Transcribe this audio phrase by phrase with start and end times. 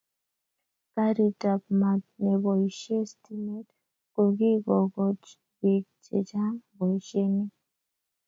[0.93, 3.67] Karit ab maat neboishee stimet
[4.13, 5.23] kokikokoch
[5.59, 7.53] bik che chang boishonik